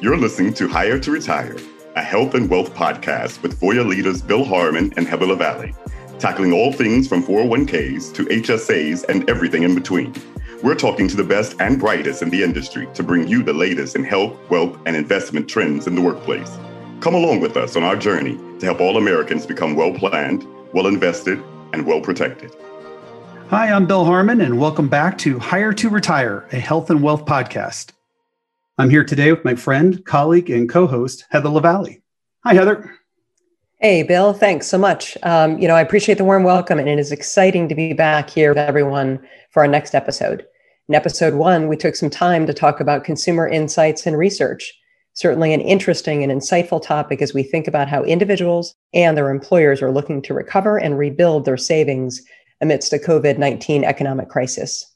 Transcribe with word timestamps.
You're 0.00 0.16
listening 0.16 0.54
to 0.54 0.66
Hire 0.66 0.98
to 0.98 1.10
Retire, 1.10 1.58
a 1.94 2.00
health 2.00 2.32
and 2.32 2.48
wealth 2.48 2.72
podcast 2.72 3.42
with 3.42 3.60
Voya 3.60 3.86
leaders 3.86 4.22
Bill 4.22 4.44
Harmon 4.44 4.94
and 4.96 5.06
Heather 5.06 5.26
Lavallee, 5.26 5.74
tackling 6.18 6.54
all 6.54 6.72
things 6.72 7.06
from 7.06 7.22
401ks 7.22 8.14
to 8.14 8.24
HSAs 8.24 9.06
and 9.10 9.28
everything 9.28 9.62
in 9.62 9.74
between. 9.74 10.14
We're 10.62 10.74
talking 10.74 11.06
to 11.08 11.16
the 11.16 11.22
best 11.22 11.54
and 11.60 11.78
brightest 11.78 12.22
in 12.22 12.30
the 12.30 12.42
industry 12.42 12.88
to 12.94 13.02
bring 13.02 13.28
you 13.28 13.42
the 13.42 13.52
latest 13.52 13.94
in 13.94 14.02
health, 14.02 14.38
wealth, 14.48 14.78
and 14.86 14.96
investment 14.96 15.50
trends 15.50 15.86
in 15.86 15.94
the 15.94 16.00
workplace. 16.00 16.50
Come 17.00 17.14
along 17.14 17.40
with 17.40 17.58
us 17.58 17.76
on 17.76 17.82
our 17.82 17.96
journey 17.96 18.38
to 18.58 18.64
help 18.64 18.80
all 18.80 18.96
Americans 18.96 19.44
become 19.44 19.76
well 19.76 19.92
planned, 19.92 20.46
well 20.72 20.86
invested, 20.86 21.42
and 21.74 21.84
well 21.84 22.00
protected. 22.00 22.56
Hi, 23.50 23.70
I'm 23.70 23.86
Bill 23.86 24.06
Harmon, 24.06 24.40
and 24.40 24.58
welcome 24.58 24.88
back 24.88 25.18
to 25.18 25.38
Hire 25.38 25.74
to 25.74 25.90
Retire, 25.90 26.48
a 26.52 26.58
health 26.58 26.88
and 26.88 27.02
wealth 27.02 27.26
podcast. 27.26 27.90
I'm 28.80 28.88
here 28.88 29.04
today 29.04 29.30
with 29.30 29.44
my 29.44 29.54
friend, 29.54 30.02
colleague, 30.06 30.48
and 30.48 30.66
co 30.66 30.86
host, 30.86 31.26
Heather 31.28 31.50
Lavallee. 31.50 32.00
Hi, 32.44 32.54
Heather. 32.54 32.96
Hey, 33.78 34.02
Bill. 34.02 34.32
Thanks 34.32 34.68
so 34.68 34.78
much. 34.78 35.18
Um, 35.22 35.58
you 35.58 35.68
know, 35.68 35.74
I 35.74 35.82
appreciate 35.82 36.16
the 36.16 36.24
warm 36.24 36.44
welcome, 36.44 36.78
and 36.78 36.88
it 36.88 36.98
is 36.98 37.12
exciting 37.12 37.68
to 37.68 37.74
be 37.74 37.92
back 37.92 38.30
here 38.30 38.52
with 38.52 38.56
everyone 38.56 39.20
for 39.50 39.62
our 39.62 39.68
next 39.68 39.94
episode. 39.94 40.46
In 40.88 40.94
episode 40.94 41.34
one, 41.34 41.68
we 41.68 41.76
took 41.76 41.94
some 41.94 42.08
time 42.08 42.46
to 42.46 42.54
talk 42.54 42.80
about 42.80 43.04
consumer 43.04 43.46
insights 43.46 44.06
and 44.06 44.16
research. 44.16 44.72
Certainly 45.12 45.52
an 45.52 45.60
interesting 45.60 46.22
and 46.22 46.32
insightful 46.32 46.80
topic 46.80 47.20
as 47.20 47.34
we 47.34 47.42
think 47.42 47.68
about 47.68 47.86
how 47.86 48.02
individuals 48.04 48.74
and 48.94 49.14
their 49.14 49.28
employers 49.28 49.82
are 49.82 49.92
looking 49.92 50.22
to 50.22 50.32
recover 50.32 50.78
and 50.78 50.96
rebuild 50.96 51.44
their 51.44 51.58
savings 51.58 52.22
amidst 52.62 52.94
a 52.94 52.96
COVID 52.96 53.36
19 53.36 53.84
economic 53.84 54.30
crisis. 54.30 54.90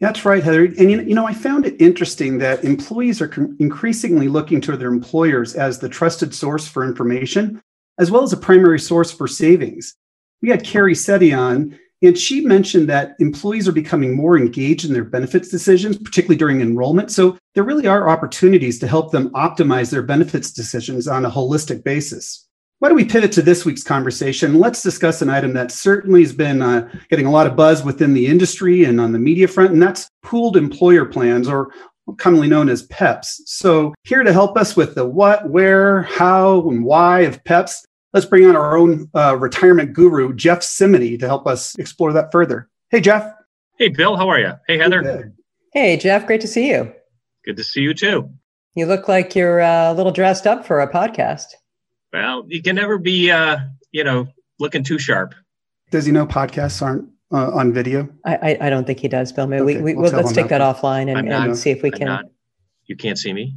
That's 0.00 0.24
right, 0.24 0.42
Heather. 0.42 0.64
And 0.64 0.90
you 0.90 1.14
know, 1.14 1.26
I 1.26 1.34
found 1.34 1.66
it 1.66 1.80
interesting 1.80 2.38
that 2.38 2.64
employees 2.64 3.20
are 3.20 3.30
increasingly 3.58 4.28
looking 4.28 4.60
to 4.62 4.76
their 4.76 4.88
employers 4.88 5.54
as 5.54 5.78
the 5.78 5.90
trusted 5.90 6.34
source 6.34 6.66
for 6.66 6.84
information, 6.84 7.62
as 7.98 8.10
well 8.10 8.22
as 8.22 8.32
a 8.32 8.38
primary 8.38 8.80
source 8.80 9.12
for 9.12 9.28
savings. 9.28 9.94
We 10.40 10.48
had 10.48 10.64
Carrie 10.64 10.94
Setti 10.94 11.38
on, 11.38 11.78
and 12.00 12.16
she 12.16 12.40
mentioned 12.40 12.88
that 12.88 13.14
employees 13.18 13.68
are 13.68 13.72
becoming 13.72 14.16
more 14.16 14.38
engaged 14.38 14.86
in 14.86 14.94
their 14.94 15.04
benefits 15.04 15.50
decisions, 15.50 15.98
particularly 15.98 16.38
during 16.38 16.62
enrollment. 16.62 17.10
So 17.10 17.36
there 17.54 17.64
really 17.64 17.86
are 17.86 18.08
opportunities 18.08 18.78
to 18.78 18.86
help 18.86 19.12
them 19.12 19.28
optimize 19.30 19.90
their 19.90 20.02
benefits 20.02 20.50
decisions 20.50 21.08
on 21.08 21.26
a 21.26 21.30
holistic 21.30 21.84
basis. 21.84 22.48
Why 22.80 22.88
don't 22.88 22.96
we 22.96 23.04
pivot 23.04 23.30
to 23.32 23.42
this 23.42 23.66
week's 23.66 23.82
conversation? 23.82 24.58
Let's 24.58 24.82
discuss 24.82 25.20
an 25.20 25.28
item 25.28 25.52
that 25.52 25.70
certainly 25.70 26.22
has 26.22 26.32
been 26.32 26.62
uh, 26.62 26.90
getting 27.10 27.26
a 27.26 27.30
lot 27.30 27.46
of 27.46 27.54
buzz 27.54 27.84
within 27.84 28.14
the 28.14 28.26
industry 28.26 28.84
and 28.84 28.98
on 28.98 29.12
the 29.12 29.18
media 29.18 29.48
front, 29.48 29.72
and 29.72 29.82
that's 29.82 30.08
pooled 30.22 30.56
employer 30.56 31.04
plans, 31.04 31.46
or 31.46 31.74
commonly 32.16 32.48
known 32.48 32.70
as 32.70 32.88
PEPs. 32.88 33.42
So, 33.44 33.94
here 34.04 34.22
to 34.22 34.32
help 34.32 34.56
us 34.56 34.76
with 34.76 34.94
the 34.94 35.04
what, 35.04 35.50
where, 35.50 36.04
how, 36.04 36.70
and 36.70 36.82
why 36.82 37.20
of 37.20 37.44
PEPs, 37.44 37.84
let's 38.14 38.24
bring 38.24 38.46
on 38.46 38.56
our 38.56 38.78
own 38.78 39.10
uh, 39.14 39.36
retirement 39.36 39.92
guru, 39.92 40.32
Jeff 40.32 40.62
Simony, 40.62 41.18
to 41.18 41.26
help 41.26 41.46
us 41.46 41.74
explore 41.78 42.14
that 42.14 42.32
further. 42.32 42.70
Hey, 42.88 43.02
Jeff. 43.02 43.30
Hey, 43.78 43.88
Bill. 43.88 44.16
How 44.16 44.26
are 44.30 44.40
you? 44.40 44.52
Hey, 44.66 44.78
Heather. 44.78 45.34
Hey, 45.74 45.98
Jeff. 45.98 46.26
Great 46.26 46.40
to 46.40 46.48
see 46.48 46.70
you. 46.70 46.90
Good 47.44 47.58
to 47.58 47.64
see 47.64 47.82
you 47.82 47.92
too. 47.92 48.30
You 48.74 48.86
look 48.86 49.06
like 49.06 49.36
you're 49.36 49.60
uh, 49.60 49.92
a 49.92 49.94
little 49.94 50.12
dressed 50.12 50.46
up 50.46 50.64
for 50.64 50.80
a 50.80 50.90
podcast. 50.90 51.44
Well, 52.12 52.44
you 52.48 52.62
can 52.62 52.76
never 52.76 52.98
be, 52.98 53.30
uh, 53.30 53.58
you 53.92 54.04
know, 54.04 54.28
looking 54.58 54.82
too 54.82 54.98
sharp. 54.98 55.34
Does 55.90 56.06
he 56.06 56.12
know 56.12 56.26
podcasts 56.26 56.82
aren't 56.82 57.08
uh, 57.32 57.50
on 57.52 57.72
video? 57.72 58.08
I, 58.24 58.36
I, 58.36 58.58
I 58.66 58.70
don't 58.70 58.86
think 58.86 59.00
he 59.00 59.08
does, 59.08 59.32
Bill. 59.32 59.46
Maybe 59.46 59.62
okay, 59.62 59.76
we, 59.76 59.94
we 59.94 59.94
we'll, 59.94 60.12
let's 60.12 60.32
take 60.32 60.48
that 60.48 60.60
offline 60.60 61.16
and, 61.16 61.32
and 61.32 61.56
see 61.56 61.70
if 61.70 61.82
we 61.82 61.90
can. 61.90 62.06
Not, 62.06 62.24
you 62.86 62.96
can't 62.96 63.18
see 63.18 63.32
me. 63.32 63.56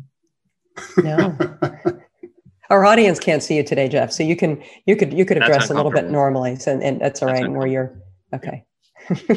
No. 0.98 1.38
Our 2.70 2.86
audience 2.86 3.20
can't 3.20 3.44
see 3.44 3.56
you 3.58 3.64
today, 3.64 3.88
Jeff. 3.88 4.12
So 4.12 4.24
you 4.24 4.36
can 4.36 4.64
you 4.86 4.96
could 4.96 5.14
you 5.14 5.26
could 5.26 5.38
address 5.38 5.70
a 5.70 5.74
little 5.74 5.92
bit 5.92 6.10
normally, 6.10 6.56
so, 6.56 6.72
and, 6.72 6.82
and 6.82 7.02
that's 7.02 7.22
all 7.22 7.28
that's 7.28 7.42
right. 7.42 7.52
Where 7.52 7.68
you're 7.68 7.96
okay. 8.34 8.64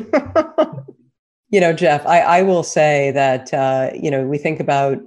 you 1.51 1.61
know, 1.61 1.73
Jeff, 1.73 2.07
I, 2.07 2.21
I 2.21 2.43
will 2.43 2.63
say 2.63 3.11
that 3.11 3.53
uh, 3.53 3.91
you 3.95 4.11
know 4.11 4.27
we 4.27 4.39
think 4.39 4.61
about 4.61 4.99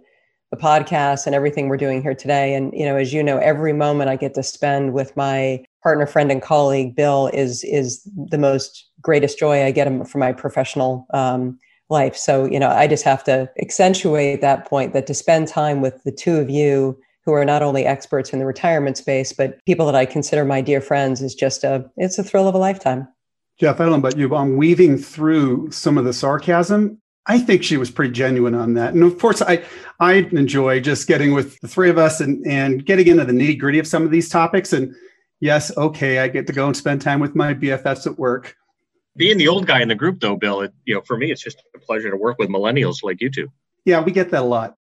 the 0.51 0.57
podcast 0.57 1.25
and 1.25 1.35
everything 1.35 1.67
we're 1.67 1.77
doing 1.77 2.01
here 2.01 2.15
today. 2.15 2.55
And, 2.55 2.73
you 2.73 2.85
know, 2.85 2.95
as 2.95 3.13
you 3.13 3.21
know, 3.21 3.37
every 3.37 3.73
moment 3.73 4.09
I 4.09 4.15
get 4.15 4.33
to 4.33 4.43
spend 4.43 4.93
with 4.93 5.15
my 5.15 5.63
partner, 5.83 6.07
friend, 6.07 6.31
and 6.31 6.41
colleague, 6.41 6.95
Bill, 6.95 7.27
is 7.33 7.63
is 7.63 8.01
the 8.15 8.37
most 8.37 8.89
greatest 9.01 9.37
joy 9.37 9.63
I 9.63 9.71
get 9.71 9.87
from 10.07 10.19
my 10.19 10.33
professional 10.33 11.05
um, 11.13 11.59
life. 11.89 12.15
So, 12.15 12.45
you 12.45 12.59
know, 12.59 12.69
I 12.69 12.87
just 12.87 13.03
have 13.03 13.23
to 13.25 13.49
accentuate 13.61 14.41
that 14.41 14.65
point 14.65 14.93
that 14.93 15.07
to 15.07 15.13
spend 15.13 15.47
time 15.47 15.81
with 15.81 16.03
the 16.03 16.11
two 16.11 16.37
of 16.37 16.49
you 16.49 16.99
who 17.25 17.33
are 17.33 17.45
not 17.45 17.61
only 17.61 17.85
experts 17.85 18.33
in 18.33 18.39
the 18.39 18.45
retirement 18.45 18.97
space, 18.97 19.33
but 19.33 19.63
people 19.65 19.85
that 19.85 19.95
I 19.95 20.05
consider 20.05 20.45
my 20.45 20.61
dear 20.61 20.81
friends 20.81 21.21
is 21.21 21.35
just 21.35 21.63
a 21.63 21.89
it's 21.97 22.17
a 22.17 22.23
thrill 22.23 22.47
of 22.47 22.55
a 22.55 22.59
lifetime. 22.59 23.07
Jeff, 23.59 23.79
I 23.79 23.83
don't 23.83 23.91
know 23.91 24.07
about 24.07 24.17
you, 24.17 24.29
but 24.29 24.37
I'm 24.37 24.55
weaving 24.55 24.97
through 24.97 25.69
some 25.71 25.97
of 25.97 26.05
the 26.05 26.13
sarcasm 26.13 27.01
I 27.29 27.37
think 27.37 27.63
she 27.63 27.77
was 27.77 27.91
pretty 27.91 28.11
genuine 28.11 28.55
on 28.55 28.73
that. 28.73 28.95
And 28.95 29.03
of 29.03 29.19
course, 29.19 29.41
I 29.41 29.63
I 29.99 30.13
enjoy 30.13 30.79
just 30.79 31.07
getting 31.07 31.33
with 31.33 31.59
the 31.61 31.67
three 31.67 31.89
of 31.89 31.99
us 31.99 32.19
and 32.19 32.45
and 32.45 32.83
getting 32.83 33.07
into 33.07 33.23
the 33.23 33.31
nitty 33.31 33.59
gritty 33.59 33.77
of 33.77 33.85
some 33.85 34.03
of 34.03 34.09
these 34.09 34.29
topics. 34.29 34.73
And 34.73 34.95
yes, 35.39 35.75
okay, 35.77 36.19
I 36.19 36.27
get 36.27 36.47
to 36.47 36.53
go 36.53 36.65
and 36.65 36.75
spend 36.75 37.03
time 37.03 37.19
with 37.19 37.35
my 37.35 37.53
BFFs 37.53 38.07
at 38.07 38.17
work. 38.17 38.55
Being 39.15 39.37
the 39.37 39.47
old 39.47 39.67
guy 39.67 39.81
in 39.81 39.89
the 39.89 39.95
group, 39.95 40.19
though, 40.19 40.37
Bill, 40.37 40.61
it, 40.61 40.73
you 40.85 40.95
know, 40.95 41.01
for 41.01 41.17
me, 41.17 41.31
it's 41.31 41.41
just 41.41 41.61
a 41.75 41.79
pleasure 41.79 42.09
to 42.09 42.17
work 42.17 42.39
with 42.39 42.49
millennials 42.49 43.03
like 43.03 43.21
you 43.21 43.29
two. 43.29 43.47
Yeah, 43.85 44.01
we 44.01 44.11
get 44.11 44.31
that 44.31 44.41
a 44.41 44.45
lot. 44.45 44.75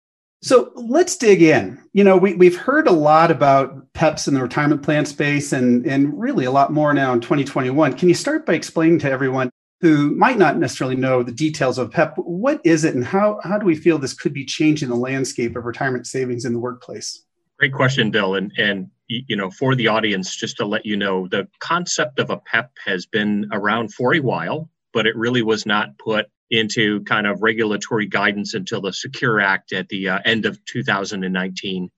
So 0.42 0.70
let's 0.76 1.16
dig 1.16 1.42
in. 1.42 1.80
You 1.94 2.04
know, 2.04 2.16
we, 2.16 2.34
we've 2.34 2.56
heard 2.56 2.86
a 2.86 2.92
lot 2.92 3.30
about 3.30 3.92
PEPs 3.94 4.28
in 4.28 4.34
the 4.34 4.42
retirement 4.42 4.82
plan 4.82 5.06
space 5.06 5.52
and, 5.52 5.84
and 5.86 6.16
really 6.20 6.44
a 6.44 6.50
lot 6.50 6.72
more 6.72 6.92
now 6.94 7.12
in 7.12 7.20
2021. 7.20 7.94
Can 7.94 8.08
you 8.08 8.14
start 8.14 8.46
by 8.46 8.52
explaining 8.52 8.98
to 9.00 9.10
everyone 9.10 9.50
who 9.80 10.14
might 10.16 10.38
not 10.38 10.56
necessarily 10.58 10.96
know 10.96 11.22
the 11.22 11.32
details 11.32 11.78
of 11.78 11.90
PEP, 11.90 12.14
what 12.16 12.60
is 12.64 12.84
it 12.84 12.94
and 12.94 13.04
how, 13.04 13.40
how 13.42 13.58
do 13.58 13.66
we 13.66 13.74
feel 13.74 13.98
this 13.98 14.14
could 14.14 14.32
be 14.32 14.44
changing 14.44 14.88
the 14.88 14.96
landscape 14.96 15.54
of 15.54 15.64
retirement 15.64 16.06
savings 16.06 16.44
in 16.44 16.52
the 16.52 16.58
workplace? 16.58 17.24
Great 17.58 17.72
question, 17.72 18.10
Bill. 18.10 18.34
And, 18.34 18.52
and 18.58 18.90
you 19.08 19.36
know, 19.36 19.50
for 19.50 19.74
the 19.74 19.88
audience, 19.88 20.34
just 20.34 20.56
to 20.58 20.66
let 20.66 20.84
you 20.84 20.96
know, 20.96 21.28
the 21.28 21.48
concept 21.60 22.18
of 22.18 22.30
a 22.30 22.38
PEP 22.38 22.70
has 22.84 23.06
been 23.06 23.48
around 23.52 23.94
for 23.94 24.14
a 24.14 24.20
while, 24.20 24.70
but 24.92 25.06
it 25.06 25.16
really 25.16 25.42
was 25.42 25.66
not 25.66 25.96
put 25.98 26.26
into 26.50 27.02
kind 27.04 27.26
of 27.26 27.42
regulatory 27.42 28.06
guidance 28.06 28.54
until 28.54 28.80
the 28.80 28.92
Secure 28.92 29.40
Act 29.40 29.72
at 29.72 29.88
the 29.88 30.08
uh, 30.08 30.18
end 30.24 30.46
of 30.46 30.62
2019. 30.66 31.90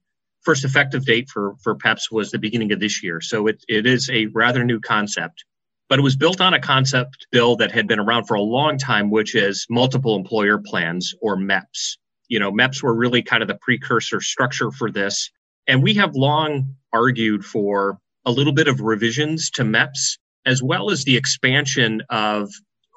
First 0.43 0.65
effective 0.65 1.05
date 1.05 1.29
for, 1.29 1.55
for 1.63 1.77
PEPs 1.77 2.11
was 2.11 2.31
the 2.31 2.39
beginning 2.39 2.73
of 2.73 2.81
this 2.81 3.03
year. 3.03 3.21
So 3.21 3.47
it, 3.47 3.63
it 3.69 3.87
is 3.87 4.09
a 4.11 4.27
rather 4.27 4.65
new 4.65 4.81
concept 4.81 5.45
but 5.89 5.99
it 5.99 6.03
was 6.03 6.17
built 6.17 6.41
on 6.41 6.55
a 6.55 6.61
concept 6.61 7.27
bill 7.33 7.57
that 7.57 7.73
had 7.73 7.89
been 7.89 7.99
around 7.99 8.25
for 8.25 8.35
a 8.35 8.43
long 8.43 8.79
time, 8.79 9.11
which 9.11 9.35
is 9.35 9.67
multiple 9.71 10.17
employer 10.17 10.59
plans 10.59 11.15
or 11.21 11.37
MEPs. 11.37 11.97
You 12.29 12.39
know, 12.39 12.53
MEPs 12.53 12.83
were 12.83 12.95
really 12.95 13.23
kind 13.23 13.43
of 13.43 13.49
the 13.49 13.59
precursor 13.61 14.21
structure 14.21 14.71
for 14.71 14.91
this. 14.91 15.31
And 15.67 15.83
we 15.83 15.95
have 15.95 16.15
long 16.15 16.75
argued 16.93 17.45
for 17.45 17.99
a 18.25 18.31
little 18.31 18.53
bit 18.53 18.69
of 18.69 18.81
revisions 18.81 19.51
to 19.51 19.63
MEPs, 19.63 20.19
as 20.45 20.63
well 20.63 20.91
as 20.91 21.05
the 21.05 21.17
expansion 21.17 22.03
of 22.11 22.51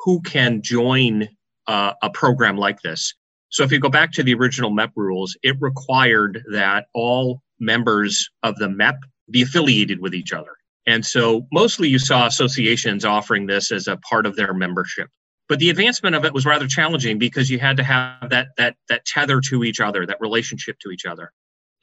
who 0.03 0.21
can 0.21 0.61
join 0.61 1.29
uh, 1.67 1.93
a 2.01 2.09
program 2.09 2.57
like 2.57 2.81
this. 2.81 3.13
So 3.49 3.63
if 3.63 3.71
you 3.71 3.79
go 3.79 3.89
back 3.89 4.11
to 4.13 4.23
the 4.23 4.33
original 4.33 4.71
MEP 4.71 4.91
rules, 4.95 5.37
it 5.43 5.55
required 5.59 6.43
that 6.51 6.87
all 6.93 7.41
members 7.59 8.29
of 8.43 8.55
the 8.57 8.67
MEP 8.67 8.95
be 9.29 9.41
affiliated 9.41 9.99
with 10.01 10.13
each 10.13 10.33
other. 10.33 10.51
And 10.87 11.05
so 11.05 11.47
mostly 11.51 11.87
you 11.87 11.99
saw 11.99 12.25
associations 12.25 13.05
offering 13.05 13.45
this 13.45 13.71
as 13.71 13.87
a 13.87 13.97
part 13.97 14.25
of 14.25 14.35
their 14.35 14.53
membership. 14.53 15.09
But 15.47 15.59
the 15.59 15.69
advancement 15.69 16.15
of 16.15 16.23
it 16.25 16.33
was 16.33 16.45
rather 16.45 16.67
challenging 16.67 17.19
because 17.19 17.49
you 17.49 17.59
had 17.59 17.77
to 17.77 17.83
have 17.83 18.29
that 18.29 18.49
that 18.57 18.77
that 18.87 19.05
tether 19.05 19.41
to 19.49 19.63
each 19.63 19.79
other, 19.79 20.05
that 20.05 20.17
relationship 20.21 20.79
to 20.79 20.91
each 20.91 21.05
other. 21.05 21.31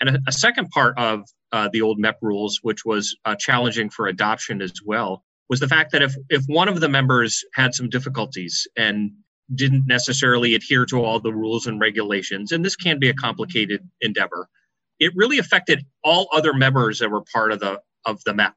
And 0.00 0.10
a, 0.10 0.18
a 0.26 0.32
second 0.32 0.70
part 0.70 0.98
of 0.98 1.24
uh, 1.52 1.68
the 1.72 1.82
old 1.82 1.98
MEP 1.98 2.14
rules, 2.22 2.60
which 2.62 2.84
was 2.84 3.14
uh, 3.24 3.34
challenging 3.38 3.90
for 3.90 4.06
adoption 4.06 4.62
as 4.62 4.72
well, 4.84 5.22
was 5.48 5.60
the 5.60 5.68
fact 5.68 5.92
that 5.92 6.02
if 6.02 6.14
if 6.30 6.44
one 6.46 6.68
of 6.68 6.80
the 6.80 6.88
members 6.88 7.44
had 7.54 7.74
some 7.74 7.88
difficulties 7.88 8.66
and 8.76 9.10
didn't 9.54 9.86
necessarily 9.86 10.54
adhere 10.54 10.86
to 10.86 11.02
all 11.04 11.20
the 11.20 11.32
rules 11.32 11.66
and 11.66 11.80
regulations, 11.80 12.52
and 12.52 12.64
this 12.64 12.76
can 12.76 12.98
be 12.98 13.08
a 13.08 13.14
complicated 13.14 13.86
endeavor, 14.00 14.48
it 14.98 15.12
really 15.14 15.38
affected 15.38 15.84
all 16.04 16.28
other 16.32 16.52
members 16.52 16.98
that 16.98 17.10
were 17.10 17.22
part 17.32 17.52
of 17.52 17.60
the 17.60 17.80
of 18.04 18.22
the 18.24 18.32
MEP. 18.32 18.54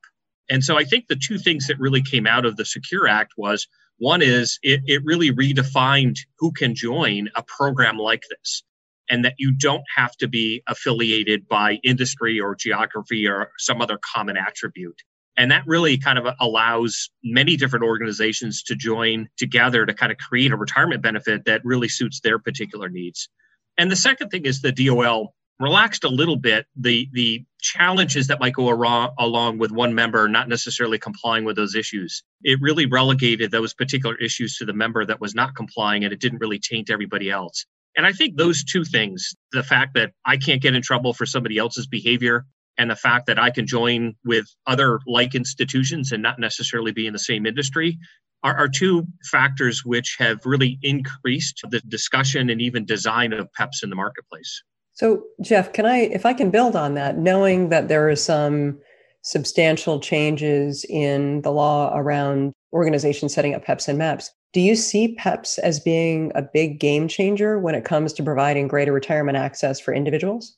And 0.52 0.66
so 0.66 0.78
I 0.78 0.84
think 0.84 1.08
the 1.08 1.16
two 1.16 1.40
things 1.40 1.68
that 1.68 1.80
really 1.80 2.02
came 2.04 2.28
out 2.28 2.46
of 2.46 2.58
the 2.58 2.66
Secure 2.66 3.08
Act 3.08 3.34
was 3.38 3.68
one 4.00 4.22
is 4.22 4.60
it, 4.62 4.82
it 4.86 5.02
really 5.06 5.32
redefined 5.32 6.18
who 6.40 6.52
can 6.52 6.76
join 6.76 7.30
a 7.38 7.44
program 7.44 7.98
like 7.98 8.24
this 8.30 8.62
and 9.10 9.24
that 9.24 9.36
you 9.38 9.54
don't 9.54 9.86
have 9.96 10.16
to 10.18 10.28
be 10.28 10.62
affiliated 10.68 11.48
by 11.48 11.80
industry 11.86 12.38
or 12.38 12.54
geography 12.54 13.26
or 13.30 13.52
some 13.60 13.82
other 13.82 13.98
common 14.14 14.36
attribute. 14.36 15.02
And 15.38 15.50
that 15.52 15.64
really 15.66 15.98
kind 15.98 16.20
of 16.20 16.28
allows 16.42 17.10
many 17.24 17.56
different 17.56 17.86
organizations 17.86 18.62
to 18.64 18.76
join 18.76 19.30
together 19.38 19.86
to 19.86 19.94
kind 19.94 20.12
of 20.12 20.18
create 20.18 20.52
a 20.52 20.58
retirement 20.58 21.02
benefit 21.02 21.46
that 21.46 21.64
really 21.64 21.88
suits 21.88 22.20
their 22.20 22.40
particular 22.40 22.90
needs. 22.90 23.30
And 23.78 23.90
the 23.90 23.96
second 23.96 24.30
thing 24.30 24.44
is 24.44 24.62
the 24.62 24.74
DOL 24.74 25.34
relaxed 25.62 26.04
a 26.04 26.10
little 26.10 26.36
bit 26.36 26.66
the 26.76 27.08
the 27.14 27.46
challenges 27.62 28.28
that 28.28 28.40
might 28.40 28.54
go 28.54 28.74
along, 28.74 29.12
along 29.20 29.60
with 29.60 29.72
one 29.72 29.94
member 29.94 30.28
not 30.28 30.50
necessarily 30.50 30.98
complying 30.98 31.46
with 31.46 31.56
those 31.56 31.76
issues. 31.76 32.24
It 32.44 32.60
really 32.62 32.88
relegated 32.88 33.52
those 33.52 33.74
particular 33.74 34.16
issues 34.16 34.58
to 34.58 34.66
the 34.66 34.74
member 34.74 35.06
that 35.06 35.22
was 35.22 35.36
not 35.36 35.56
complying 35.56 36.04
and 36.04 36.12
it 36.12 36.20
didn't 36.20 36.40
really 36.40 36.60
taint 36.60 36.90
everybody 36.90 37.30
else. 37.30 37.66
And 37.96 38.06
I 38.06 38.14
think 38.14 38.38
those 38.38 38.64
two 38.64 38.84
things, 38.84 39.36
the 39.52 39.64
fact 39.64 39.94
that 39.96 40.14
I 40.26 40.38
can't 40.38 40.62
get 40.62 40.76
in 40.76 40.82
trouble 40.82 41.14
for 41.14 41.26
somebody 41.26 41.58
else's 41.58 41.88
behavior 41.88 42.46
and 42.78 42.90
the 42.90 42.96
fact 42.96 43.28
that 43.28 43.38
I 43.38 43.52
can 43.52 43.68
join 43.68 44.16
with 44.26 44.46
other 44.66 45.00
like 45.06 45.36
institutions 45.36 46.12
and 46.12 46.24
not 46.24 46.40
necessarily 46.40 46.94
be 46.94 47.06
in 47.06 47.14
the 47.14 47.20
same 47.20 47.46
industry 47.46 48.00
are, 48.44 48.58
are 48.58 48.70
two 48.70 49.06
factors 49.30 49.86
which 49.86 50.16
have 50.20 50.46
really 50.46 50.80
increased 50.82 51.62
the 51.70 51.82
discussion 51.82 52.50
and 52.50 52.62
even 52.62 52.86
design 52.86 53.34
of 53.34 53.50
PEPs 53.60 53.84
in 53.84 53.90
the 53.90 53.96
marketplace. 53.96 54.64
So, 54.94 55.24
Jeff, 55.42 55.74
can 55.74 55.86
I, 55.86 56.00
if 56.00 56.26
I 56.26 56.34
can 56.34 56.52
build 56.52 56.76
on 56.76 56.94
that, 56.96 57.18
knowing 57.18 57.70
that 57.70 57.88
there 57.88 58.10
are 58.10 58.16
some 58.16 58.80
substantial 59.24 60.00
changes 60.00 60.86
in 60.90 61.42
the 61.42 61.52
law 61.52 61.92
around 61.96 62.54
organizations 62.74 63.34
setting 63.34 63.54
up 63.54 63.66
PEPs 63.66 63.88
and 63.88 64.00
MEPs, 64.00 64.30
do 64.54 64.60
you 64.60 64.76
see 64.76 65.16
PEPs 65.16 65.60
as 65.60 65.80
being 65.80 66.32
a 66.36 66.42
big 66.42 66.80
game 66.80 67.08
changer 67.08 67.58
when 67.58 67.74
it 67.74 67.86
comes 67.86 68.12
to 68.14 68.24
providing 68.24 68.68
greater 68.68 68.92
retirement 68.92 69.38
access 69.38 69.80
for 69.80 69.94
individuals? 69.94 70.58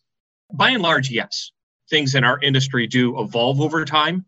By 0.51 0.71
and 0.71 0.81
large, 0.81 1.11
yes. 1.11 1.51
Things 1.89 2.15
in 2.15 2.23
our 2.23 2.39
industry 2.41 2.87
do 2.87 3.19
evolve 3.19 3.61
over 3.61 3.85
time. 3.85 4.25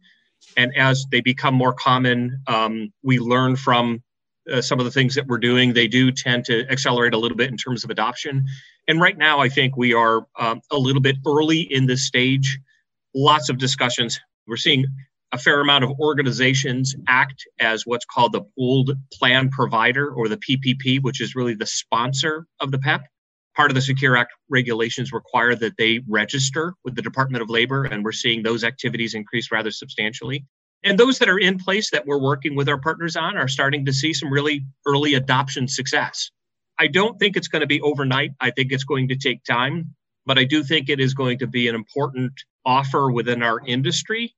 And 0.56 0.75
as 0.78 1.06
they 1.12 1.22
become 1.22 1.56
more 1.56 1.74
common, 1.74 2.40
um, 2.48 2.94
we 3.02 3.18
learn 3.18 3.56
from 3.56 4.04
uh, 4.52 4.62
some 4.62 4.80
of 4.80 4.86
the 4.86 4.92
things 4.92 5.16
that 5.16 5.25
we're 5.25 5.40
doing. 5.40 5.74
They 5.74 5.88
do 5.88 6.12
tend 6.12 6.46
to 6.46 6.69
accelerate 6.69 7.13
a 7.13 7.18
little 7.18 7.38
bit 7.38 7.50
in 7.50 7.57
terms 7.57 7.84
of 7.84 7.90
adoption. 7.90 8.46
And 8.87 9.01
right 9.01 9.17
now, 9.17 9.39
I 9.39 9.49
think 9.49 9.75
we 9.75 9.93
are 9.93 10.27
um, 10.37 10.61
a 10.71 10.77
little 10.77 11.01
bit 11.01 11.17
early 11.25 11.61
in 11.61 11.87
this 11.87 12.05
stage. 12.05 12.59
Lots 13.15 13.49
of 13.49 13.57
discussions. 13.57 14.19
We're 14.47 14.57
seeing 14.57 14.85
a 15.31 15.37
fair 15.37 15.59
amount 15.59 15.83
of 15.83 15.91
organizations 15.99 16.95
act 17.07 17.43
as 17.59 17.83
what's 17.85 18.05
called 18.05 18.31
the 18.31 18.41
pooled 18.57 18.91
plan 19.11 19.49
provider 19.49 20.09
or 20.09 20.27
the 20.27 20.37
PPP, 20.37 21.01
which 21.01 21.19
is 21.19 21.35
really 21.35 21.55
the 21.55 21.65
sponsor 21.65 22.45
of 22.59 22.71
the 22.71 22.79
PEP. 22.79 23.01
Part 23.55 23.71
of 23.71 23.75
the 23.75 23.81
Secure 23.81 24.17
Act 24.17 24.33
regulations 24.49 25.11
require 25.11 25.55
that 25.55 25.77
they 25.77 26.01
register 26.07 26.73
with 26.83 26.95
the 26.95 27.01
Department 27.01 27.41
of 27.41 27.49
Labor, 27.49 27.85
and 27.85 28.03
we're 28.03 28.11
seeing 28.11 28.43
those 28.43 28.63
activities 28.63 29.13
increase 29.13 29.51
rather 29.51 29.71
substantially. 29.71 30.45
And 30.83 30.99
those 30.99 31.19
that 31.19 31.29
are 31.29 31.39
in 31.39 31.57
place 31.57 31.89
that 31.91 32.05
we're 32.05 32.21
working 32.21 32.55
with 32.55 32.69
our 32.69 32.79
partners 32.79 33.15
on 33.15 33.37
are 33.37 33.47
starting 33.47 33.85
to 33.85 33.93
see 33.93 34.13
some 34.13 34.31
really 34.31 34.65
early 34.85 35.15
adoption 35.15 35.67
success. 35.67 36.29
I 36.77 36.88
don't 36.88 37.18
think 37.19 37.38
it's 37.38 37.48
going 37.48 37.62
to 37.62 37.68
be 37.68 37.81
overnight. 37.81 38.31
I 38.39 38.51
think 38.51 38.72
it's 38.72 38.83
going 38.83 39.07
to 39.10 39.16
take 39.16 39.44
time, 39.44 39.95
but 40.25 40.38
I 40.38 40.44
do 40.44 40.63
think 40.63 40.89
it 40.89 41.00
is 41.00 41.13
going 41.13 41.39
to 41.39 41.48
be 41.48 41.68
an 41.68 41.75
important 41.75 42.33
offer 42.66 43.12
within 43.12 43.44
our 43.44 43.62
industry 43.66 44.36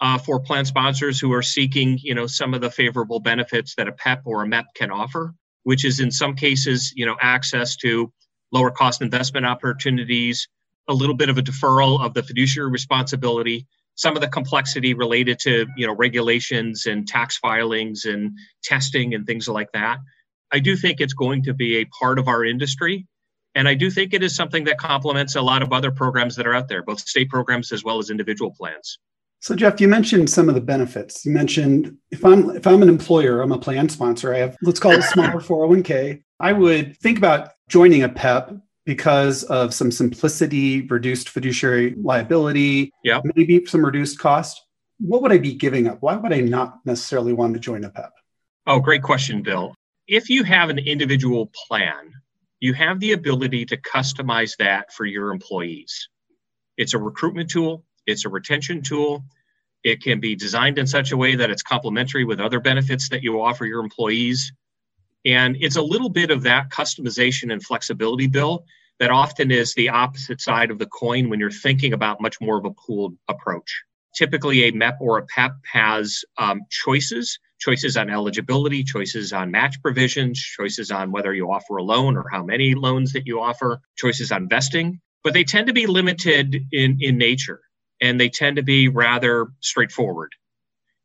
uh, 0.00 0.18
for 0.18 0.40
plan 0.40 0.64
sponsors 0.64 1.18
who 1.18 1.32
are 1.32 1.42
seeking, 1.42 1.98
you 2.02 2.14
know, 2.14 2.26
some 2.26 2.54
of 2.54 2.60
the 2.60 2.70
favorable 2.70 3.20
benefits 3.20 3.74
that 3.76 3.88
a 3.88 3.92
PEP 3.92 4.22
or 4.24 4.42
a 4.42 4.46
MEP 4.46 4.64
can 4.74 4.90
offer, 4.90 5.34
which 5.64 5.84
is 5.84 6.00
in 6.00 6.10
some 6.10 6.34
cases, 6.34 6.92
you 6.94 7.06
know, 7.06 7.16
access 7.20 7.76
to 7.76 8.12
lower 8.52 8.70
cost 8.70 9.02
investment 9.02 9.46
opportunities, 9.46 10.48
a 10.88 10.94
little 10.94 11.16
bit 11.16 11.28
of 11.28 11.38
a 11.38 11.42
deferral 11.42 12.04
of 12.04 12.14
the 12.14 12.22
fiduciary 12.22 12.70
responsibility, 12.70 13.66
some 13.94 14.14
of 14.14 14.22
the 14.22 14.28
complexity 14.28 14.94
related 14.94 15.38
to, 15.40 15.66
you 15.76 15.86
know, 15.86 15.94
regulations 15.94 16.86
and 16.86 17.06
tax 17.08 17.36
filings 17.38 18.04
and 18.04 18.32
testing 18.62 19.14
and 19.14 19.26
things 19.26 19.48
like 19.48 19.70
that. 19.72 19.98
I 20.52 20.58
do 20.58 20.76
think 20.76 21.00
it's 21.00 21.14
going 21.14 21.42
to 21.44 21.54
be 21.54 21.78
a 21.78 21.84
part 21.86 22.18
of 22.18 22.28
our 22.28 22.44
industry. 22.44 23.06
And 23.54 23.68
I 23.68 23.74
do 23.74 23.90
think 23.90 24.14
it 24.14 24.22
is 24.22 24.36
something 24.36 24.64
that 24.64 24.78
complements 24.78 25.34
a 25.34 25.42
lot 25.42 25.62
of 25.62 25.72
other 25.72 25.90
programs 25.90 26.36
that 26.36 26.46
are 26.46 26.54
out 26.54 26.68
there, 26.68 26.82
both 26.82 27.00
state 27.00 27.28
programs 27.28 27.72
as 27.72 27.82
well 27.82 27.98
as 27.98 28.10
individual 28.10 28.52
plans. 28.52 28.98
So 29.40 29.54
Jeff, 29.54 29.80
you 29.80 29.88
mentioned 29.88 30.28
some 30.30 30.48
of 30.48 30.54
the 30.54 30.60
benefits. 30.60 31.24
You 31.24 31.32
mentioned 31.32 31.96
if 32.10 32.24
I'm 32.24 32.50
if 32.50 32.66
I'm 32.66 32.82
an 32.82 32.88
employer, 32.88 33.40
I'm 33.40 33.52
a 33.52 33.58
plan 33.58 33.88
sponsor, 33.88 34.34
I 34.34 34.38
have 34.38 34.56
let's 34.62 34.80
call 34.80 34.92
it 34.92 34.98
a 34.98 35.02
smaller 35.02 35.40
401k. 35.40 36.22
I 36.40 36.52
would 36.52 36.96
think 36.98 37.18
about 37.18 37.50
joining 37.68 38.02
a 38.02 38.08
PEP 38.08 38.56
because 38.84 39.44
of 39.44 39.74
some 39.74 39.90
simplicity, 39.90 40.82
reduced 40.82 41.28
fiduciary 41.28 41.94
liability, 42.00 42.90
yeah. 43.04 43.20
maybe 43.36 43.64
some 43.66 43.84
reduced 43.84 44.18
cost. 44.18 44.62
What 44.98 45.22
would 45.22 45.30
I 45.30 45.38
be 45.38 45.54
giving 45.54 45.86
up? 45.86 45.98
Why 46.00 46.16
would 46.16 46.32
I 46.32 46.40
not 46.40 46.78
necessarily 46.84 47.32
want 47.32 47.54
to 47.54 47.60
join 47.60 47.84
a 47.84 47.90
PEP? 47.90 48.12
Oh, 48.66 48.80
great 48.80 49.02
question, 49.02 49.42
Bill. 49.42 49.74
If 50.08 50.30
you 50.30 50.42
have 50.44 50.70
an 50.70 50.78
individual 50.78 51.52
plan, 51.68 52.14
you 52.60 52.72
have 52.72 52.98
the 52.98 53.12
ability 53.12 53.66
to 53.66 53.76
customize 53.76 54.56
that 54.56 54.90
for 54.90 55.04
your 55.04 55.30
employees. 55.30 56.08
It's 56.78 56.94
a 56.94 56.98
recruitment 56.98 57.50
tool, 57.50 57.84
it's 58.06 58.24
a 58.24 58.30
retention 58.30 58.80
tool. 58.80 59.22
It 59.84 60.02
can 60.02 60.18
be 60.18 60.34
designed 60.34 60.78
in 60.78 60.86
such 60.86 61.12
a 61.12 61.16
way 61.16 61.36
that 61.36 61.50
it's 61.50 61.62
complementary 61.62 62.24
with 62.24 62.40
other 62.40 62.58
benefits 62.58 63.10
that 63.10 63.22
you 63.22 63.42
offer 63.42 63.66
your 63.66 63.80
employees. 63.80 64.50
And 65.26 65.58
it's 65.60 65.76
a 65.76 65.82
little 65.82 66.08
bit 66.08 66.30
of 66.30 66.42
that 66.44 66.70
customization 66.70 67.52
and 67.52 67.62
flexibility, 67.62 68.28
Bill, 68.28 68.64
that 69.00 69.10
often 69.10 69.50
is 69.50 69.74
the 69.74 69.90
opposite 69.90 70.40
side 70.40 70.70
of 70.70 70.78
the 70.78 70.86
coin 70.86 71.28
when 71.28 71.38
you're 71.38 71.50
thinking 71.50 71.92
about 71.92 72.22
much 72.22 72.40
more 72.40 72.56
of 72.58 72.64
a 72.64 72.70
pooled 72.70 73.14
approach. 73.28 73.84
Typically, 74.16 74.64
a 74.64 74.72
MEP 74.72 74.96
or 75.00 75.18
a 75.18 75.26
PEP 75.26 75.52
has 75.70 76.24
um, 76.38 76.62
choices 76.70 77.38
choices 77.58 77.96
on 77.96 78.10
eligibility, 78.10 78.84
choices 78.84 79.32
on 79.32 79.50
match 79.50 79.80
provisions, 79.82 80.40
choices 80.40 80.90
on 80.90 81.10
whether 81.10 81.34
you 81.34 81.50
offer 81.50 81.76
a 81.76 81.82
loan 81.82 82.16
or 82.16 82.26
how 82.30 82.42
many 82.42 82.74
loans 82.74 83.12
that 83.12 83.26
you 83.26 83.40
offer, 83.40 83.80
choices 83.96 84.32
on 84.32 84.48
vesting, 84.48 85.00
but 85.24 85.34
they 85.34 85.44
tend 85.44 85.66
to 85.66 85.72
be 85.72 85.86
limited 85.86 86.56
in, 86.72 86.98
in 87.00 87.18
nature 87.18 87.60
and 88.00 88.20
they 88.20 88.28
tend 88.28 88.56
to 88.56 88.62
be 88.62 88.88
rather 88.88 89.48
straightforward. 89.60 90.32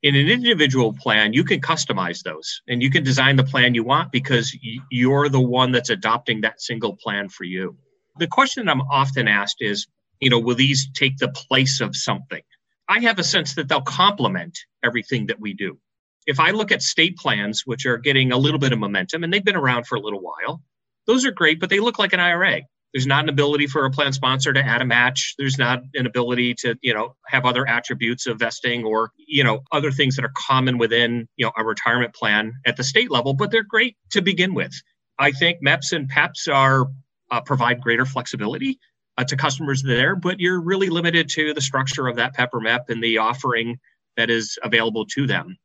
In 0.04 0.16
an 0.16 0.30
individual 0.30 0.94
plan, 0.94 1.34
you 1.34 1.44
can 1.46 1.62
customize 1.62 2.24
those 2.24 2.62
and 2.68 2.84
you 2.84 2.90
can 2.90 3.04
design 3.04 3.38
the 3.38 3.44
plan 3.44 3.74
you 3.74 3.84
want 3.84 4.12
because 4.12 4.56
you're 4.92 5.30
the 5.30 5.42
one 5.42 5.72
that's 5.72 5.90
adopting 5.90 6.42
that 6.42 6.62
single 6.62 6.98
plan 6.98 7.30
for 7.30 7.46
you. 7.46 7.78
The 8.18 8.28
question 8.28 8.70
I'm 8.70 8.82
often 8.82 9.28
asked 9.28 9.58
is, 9.62 9.88
you 10.20 10.30
know, 10.30 10.40
will 10.40 10.56
these 10.56 10.90
take 10.94 11.18
the 11.18 11.30
place 11.30 11.82
of 11.82 11.96
something? 11.96 12.42
I 12.90 13.00
have 13.00 13.18
a 13.18 13.24
sense 13.24 13.56
that 13.56 13.70
they'll 13.70 13.82
complement 13.82 14.60
everything 14.84 15.28
that 15.28 15.40
we 15.40 15.54
do. 15.54 15.80
If 16.26 16.40
I 16.40 16.52
look 16.52 16.72
at 16.72 16.82
state 16.82 17.18
plans, 17.18 17.64
which 17.66 17.86
are 17.86 17.98
getting 17.98 18.32
a 18.32 18.38
little 18.38 18.60
bit 18.60 18.74
of 18.74 18.80
momentum 18.80 19.24
and 19.24 19.34
they've 19.34 19.44
been 19.44 19.56
around 19.56 19.88
for 19.88 19.96
a 19.96 20.00
little 20.00 20.22
while, 20.22 20.62
those 21.08 21.26
are 21.26 21.32
great, 21.32 21.60
but 21.60 21.70
they 21.70 21.80
look 21.80 22.00
like 22.00 22.14
an 22.14 22.20
IRA. 22.20 22.62
There's 22.94 23.08
not 23.08 23.24
an 23.24 23.30
ability 23.30 23.66
for 23.68 23.86
a 23.86 23.92
plan 23.92 24.14
sponsor 24.14 24.54
to 24.54 24.64
add 24.64 24.82
a 24.82 24.86
match. 24.86 25.34
There's 25.40 25.58
not 25.58 25.82
an 25.96 26.06
ability 26.06 26.54
to, 26.60 26.76
you 26.82 26.94
know, 26.94 27.16
have 27.28 27.44
other 27.44 27.68
attributes 27.68 28.28
of 28.28 28.38
vesting 28.38 28.86
or, 28.86 29.12
you 29.18 29.44
know, 29.44 29.62
other 29.72 29.92
things 29.92 30.16
that 30.16 30.26
are 30.26 30.32
common 30.36 30.78
within, 30.78 31.28
you 31.36 31.46
know, 31.46 31.52
a 31.58 31.66
retirement 31.66 32.14
plan 32.14 32.54
at 32.66 32.78
the 32.78 32.84
state 32.84 33.10
level, 33.10 33.34
but 33.34 33.50
they're 33.50 33.64
great 33.64 33.98
to 34.12 34.22
begin 34.22 34.54
with. 34.54 34.74
I 35.18 35.32
think 35.32 35.64
MEPs 35.66 35.92
and 35.92 36.10
PEPs 36.10 36.54
are 36.54 36.86
uh, 37.32 37.42
provide 37.42 37.82
greater 37.82 38.06
flexibility 38.06 38.80
uh, 39.18 39.24
to 39.24 39.36
customers 39.36 39.82
there, 39.82 40.16
but 40.16 40.40
you're 40.40 40.62
really 40.62 40.90
limited 40.90 41.30
to 41.30 41.54
the 41.54 41.62
structure 41.62 42.08
of 42.08 42.18
that 42.18 42.36
PEP 42.36 42.54
or 42.54 42.62
MEP 42.62 42.90
and 42.90 43.04
the 43.04 43.18
offering 43.18 43.80
that 44.18 44.30
is 44.30 44.60
available 44.64 45.06
to 45.08 45.26
them. 45.26 45.58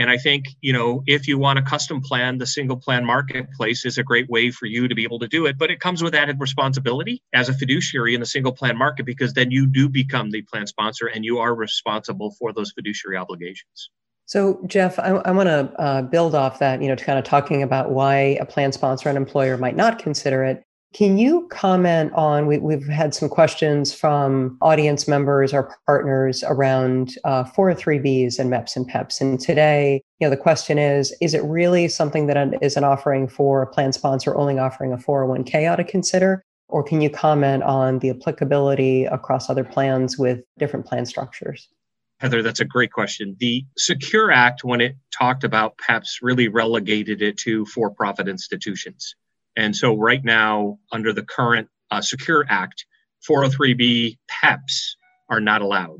And 0.00 0.08
I 0.08 0.16
think, 0.16 0.46
you 0.62 0.72
know, 0.72 1.02
if 1.06 1.28
you 1.28 1.36
want 1.36 1.58
a 1.58 1.62
custom 1.62 2.00
plan, 2.00 2.38
the 2.38 2.46
single 2.46 2.78
plan 2.78 3.04
marketplace 3.04 3.84
is 3.84 3.98
a 3.98 4.02
great 4.02 4.30
way 4.30 4.50
for 4.50 4.64
you 4.64 4.88
to 4.88 4.94
be 4.94 5.04
able 5.04 5.18
to 5.18 5.28
do 5.28 5.44
it. 5.44 5.58
But 5.58 5.70
it 5.70 5.78
comes 5.78 6.02
with 6.02 6.14
added 6.14 6.40
responsibility 6.40 7.22
as 7.34 7.50
a 7.50 7.52
fiduciary 7.52 8.14
in 8.14 8.20
the 8.20 8.26
single 8.26 8.52
plan 8.52 8.78
market 8.78 9.04
because 9.04 9.34
then 9.34 9.50
you 9.50 9.66
do 9.66 9.90
become 9.90 10.30
the 10.30 10.40
plan 10.40 10.66
sponsor 10.66 11.08
and 11.08 11.22
you 11.22 11.38
are 11.38 11.54
responsible 11.54 12.34
for 12.38 12.50
those 12.50 12.72
fiduciary 12.72 13.18
obligations. 13.18 13.90
So, 14.24 14.62
Jeff, 14.66 14.98
I, 14.98 15.08
I 15.08 15.32
want 15.32 15.48
to 15.50 15.70
uh, 15.78 16.00
build 16.00 16.34
off 16.34 16.60
that, 16.60 16.80
you 16.80 16.88
know, 16.88 16.94
to 16.94 17.04
kind 17.04 17.18
of 17.18 17.26
talking 17.26 17.62
about 17.62 17.90
why 17.90 18.38
a 18.40 18.46
plan 18.46 18.72
sponsor 18.72 19.10
and 19.10 19.18
employer 19.18 19.58
might 19.58 19.76
not 19.76 19.98
consider 19.98 20.44
it. 20.44 20.64
Can 20.92 21.18
you 21.18 21.46
comment 21.52 22.12
on? 22.14 22.48
We, 22.48 22.74
have 22.74 22.86
had 22.88 23.14
some 23.14 23.28
questions 23.28 23.94
from 23.94 24.58
audience 24.60 25.06
members 25.06 25.54
or 25.54 25.76
partners 25.86 26.42
around 26.44 27.14
uh, 27.24 27.44
403bs 27.44 28.40
and 28.40 28.50
MEPs 28.50 28.74
and 28.74 28.90
PEPs. 28.90 29.20
And 29.20 29.38
today, 29.38 30.02
you 30.18 30.26
know, 30.26 30.30
the 30.30 30.36
question 30.36 30.78
is: 30.78 31.14
Is 31.20 31.32
it 31.32 31.44
really 31.44 31.86
something 31.86 32.26
that 32.26 32.60
is 32.60 32.76
an 32.76 32.82
offering 32.82 33.28
for 33.28 33.62
a 33.62 33.68
plan 33.68 33.92
sponsor 33.92 34.36
only 34.36 34.58
offering 34.58 34.92
a 34.92 34.96
401k 34.96 35.70
ought 35.70 35.76
to 35.76 35.84
consider, 35.84 36.44
or 36.68 36.82
can 36.82 37.00
you 37.00 37.08
comment 37.08 37.62
on 37.62 38.00
the 38.00 38.10
applicability 38.10 39.04
across 39.04 39.48
other 39.48 39.64
plans 39.64 40.18
with 40.18 40.40
different 40.58 40.86
plan 40.86 41.06
structures? 41.06 41.68
Heather, 42.18 42.42
that's 42.42 42.60
a 42.60 42.66
great 42.66 42.92
question. 42.92 43.36
The 43.38 43.64
Secure 43.78 44.30
Act, 44.30 44.64
when 44.64 44.80
it 44.80 44.96
talked 45.16 45.44
about 45.44 45.78
PEPs, 45.78 46.18
really 46.20 46.48
relegated 46.48 47.22
it 47.22 47.38
to 47.38 47.64
for 47.66 47.90
profit 47.90 48.28
institutions. 48.28 49.14
And 49.60 49.76
so, 49.76 49.94
right 49.94 50.24
now, 50.24 50.78
under 50.90 51.12
the 51.12 51.22
current 51.22 51.68
uh, 51.90 52.00
Secure 52.00 52.46
Act, 52.48 52.86
403b 53.28 54.16
PEPs 54.42 54.96
are 55.28 55.38
not 55.38 55.60
allowed. 55.60 55.98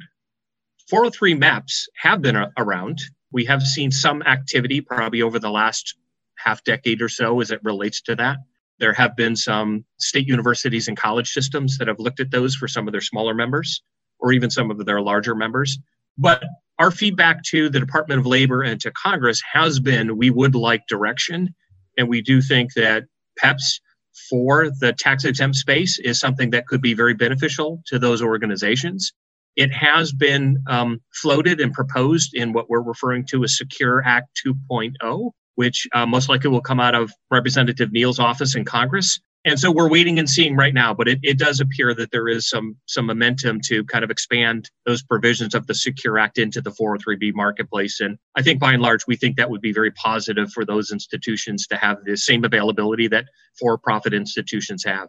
403 0.88 1.34
MEPs 1.34 1.84
have 2.00 2.22
been 2.22 2.36
a- 2.36 2.50
around. 2.56 3.00
We 3.32 3.44
have 3.44 3.62
seen 3.62 3.90
some 3.90 4.22
activity 4.22 4.80
probably 4.80 5.20
over 5.20 5.38
the 5.38 5.50
last 5.50 5.94
half 6.36 6.64
decade 6.64 7.02
or 7.02 7.10
so 7.10 7.38
as 7.42 7.50
it 7.50 7.60
relates 7.62 8.00
to 8.02 8.16
that. 8.16 8.38
There 8.78 8.94
have 8.94 9.14
been 9.14 9.36
some 9.36 9.84
state 9.98 10.26
universities 10.26 10.88
and 10.88 10.96
college 10.96 11.28
systems 11.30 11.76
that 11.76 11.86
have 11.88 11.98
looked 11.98 12.20
at 12.20 12.30
those 12.30 12.56
for 12.56 12.66
some 12.66 12.88
of 12.88 12.92
their 12.92 13.02
smaller 13.02 13.34
members 13.34 13.82
or 14.20 14.32
even 14.32 14.48
some 14.48 14.70
of 14.70 14.86
their 14.86 15.02
larger 15.02 15.34
members. 15.34 15.78
But 16.16 16.44
our 16.78 16.90
feedback 16.90 17.42
to 17.50 17.68
the 17.68 17.78
Department 17.78 18.20
of 18.20 18.26
Labor 18.26 18.62
and 18.62 18.80
to 18.80 18.90
Congress 18.90 19.42
has 19.52 19.80
been 19.80 20.16
we 20.16 20.30
would 20.30 20.54
like 20.54 20.86
direction. 20.86 21.54
And 21.98 22.08
we 22.08 22.22
do 22.22 22.40
think 22.40 22.72
that 22.72 23.04
PEPs 23.42 23.80
for 24.28 24.70
the 24.80 24.92
tax 24.92 25.24
exempt 25.24 25.56
space 25.56 25.98
is 25.98 26.18
something 26.18 26.50
that 26.50 26.66
could 26.66 26.82
be 26.82 26.94
very 26.94 27.14
beneficial 27.14 27.82
to 27.86 27.98
those 27.98 28.22
organizations. 28.22 29.12
It 29.56 29.72
has 29.72 30.12
been 30.12 30.62
um, 30.68 31.00
floated 31.12 31.60
and 31.60 31.72
proposed 31.72 32.34
in 32.34 32.52
what 32.52 32.70
we're 32.70 32.82
referring 32.82 33.26
to 33.26 33.44
as 33.44 33.56
Secure 33.56 34.02
Act 34.04 34.28
2.0, 34.46 35.30
which 35.56 35.86
uh, 35.92 36.06
most 36.06 36.28
likely 36.28 36.50
will 36.50 36.60
come 36.60 36.80
out 36.80 36.94
of 36.94 37.12
Representative 37.30 37.92
Neal's 37.92 38.18
office 38.18 38.54
in 38.54 38.64
Congress. 38.64 39.20
And 39.44 39.58
so 39.58 39.70
we're 39.70 39.88
waiting 39.88 40.18
and 40.18 40.28
seeing 40.28 40.54
right 40.54 40.74
now, 40.74 40.92
but 40.92 41.08
it, 41.08 41.18
it 41.22 41.38
does 41.38 41.60
appear 41.60 41.94
that 41.94 42.10
there 42.10 42.28
is 42.28 42.48
some 42.48 42.76
some 42.86 43.06
momentum 43.06 43.60
to 43.64 43.84
kind 43.84 44.04
of 44.04 44.10
expand 44.10 44.70
those 44.84 45.02
provisions 45.02 45.54
of 45.54 45.66
the 45.66 45.74
Secure 45.74 46.18
Act 46.18 46.36
into 46.36 46.60
the 46.60 46.70
403B 46.70 47.32
marketplace. 47.34 48.00
And 48.00 48.18
I 48.36 48.42
think 48.42 48.60
by 48.60 48.72
and 48.72 48.82
large, 48.82 49.06
we 49.06 49.16
think 49.16 49.36
that 49.36 49.50
would 49.50 49.62
be 49.62 49.72
very 49.72 49.92
positive 49.92 50.52
for 50.52 50.64
those 50.64 50.92
institutions 50.92 51.66
to 51.68 51.76
have 51.76 51.98
the 52.04 52.16
same 52.16 52.44
availability 52.44 53.08
that 53.08 53.26
for-profit 53.58 54.12
institutions 54.12 54.84
have. 54.84 55.08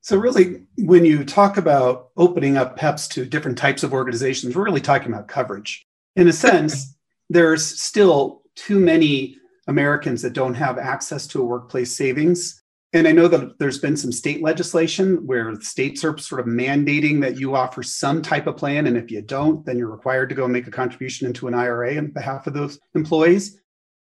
So, 0.00 0.16
really, 0.16 0.62
when 0.78 1.04
you 1.04 1.24
talk 1.24 1.56
about 1.56 2.10
opening 2.16 2.56
up 2.56 2.78
PEPs 2.78 3.08
to 3.10 3.24
different 3.24 3.58
types 3.58 3.82
of 3.82 3.92
organizations, 3.92 4.54
we're 4.54 4.64
really 4.64 4.80
talking 4.80 5.12
about 5.12 5.28
coverage. 5.28 5.84
In 6.14 6.28
a 6.28 6.32
sense, 6.32 6.96
there's 7.30 7.64
still 7.80 8.42
too 8.54 8.78
many 8.78 9.36
Americans 9.66 10.22
that 10.22 10.32
don't 10.32 10.54
have 10.54 10.78
access 10.78 11.26
to 11.28 11.40
a 11.40 11.44
workplace 11.44 11.96
savings. 11.96 12.61
And 12.94 13.08
I 13.08 13.12
know 13.12 13.26
that 13.26 13.58
there's 13.58 13.78
been 13.78 13.96
some 13.96 14.12
state 14.12 14.42
legislation 14.42 15.26
where 15.26 15.58
states 15.60 16.04
are 16.04 16.16
sort 16.18 16.40
of 16.40 16.46
mandating 16.46 17.22
that 17.22 17.38
you 17.38 17.56
offer 17.56 17.82
some 17.82 18.20
type 18.20 18.46
of 18.46 18.58
plan. 18.58 18.86
And 18.86 18.98
if 18.98 19.10
you 19.10 19.22
don't, 19.22 19.64
then 19.64 19.78
you're 19.78 19.90
required 19.90 20.28
to 20.28 20.34
go 20.34 20.46
make 20.46 20.66
a 20.66 20.70
contribution 20.70 21.26
into 21.26 21.48
an 21.48 21.54
IRA 21.54 21.96
on 21.96 22.08
behalf 22.08 22.46
of 22.46 22.52
those 22.52 22.78
employees. 22.94 23.58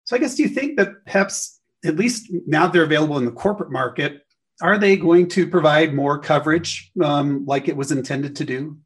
So 0.04 0.18
I 0.18 0.20
guess, 0.20 0.36
do 0.36 0.44
you 0.44 0.50
think 0.50 0.78
that 0.78 1.06
PEPs, 1.08 1.60
at 1.86 1.96
least 1.96 2.28
now 2.46 2.68
they're 2.68 2.84
available 2.84 3.18
in 3.18 3.26
the 3.26 3.32
corporate 3.32 3.72
market, 3.72 4.22
are 4.62 4.78
they 4.78 4.98
going 4.98 5.30
to 5.30 5.48
provide 5.48 5.94
more 5.94 6.20
coverage 6.20 6.92
um, 7.02 7.46
like 7.46 7.70
it 7.70 7.78
was 7.78 7.92
intended 7.92 8.36
to 8.36 8.44
do? 8.44 8.78